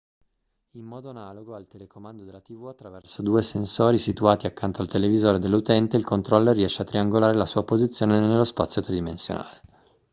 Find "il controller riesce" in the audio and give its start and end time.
5.95-6.81